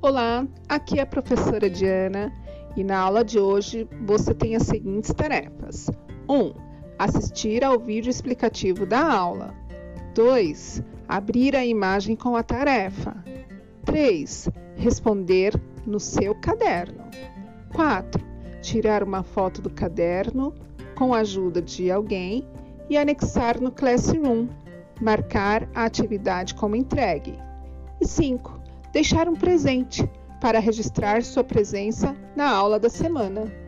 [0.00, 2.32] Olá, aqui é a professora Diana
[2.76, 5.90] e na aula de hoje você tem as seguintes tarefas:
[6.28, 6.34] 1.
[6.40, 6.54] Um,
[6.96, 9.52] assistir ao vídeo explicativo da aula.
[10.14, 10.84] 2.
[11.08, 13.16] Abrir a imagem com a tarefa.
[13.84, 14.48] 3.
[14.76, 17.02] Responder no seu caderno.
[17.74, 18.24] 4.
[18.62, 20.54] Tirar uma foto do caderno
[20.94, 22.46] com a ajuda de alguém
[22.88, 24.46] e anexar no Classroom.
[25.00, 27.36] Marcar a atividade como entregue.
[28.00, 28.57] E 5
[28.92, 30.08] deixar um presente
[30.40, 33.67] para registrar sua presença na aula da semana.